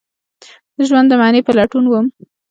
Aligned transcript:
د 0.75 0.77
ژوند 0.89 1.07
د 1.11 1.13
معنی 1.21 1.41
په 1.45 1.51
لټون 1.57 1.85
وم 1.87 2.05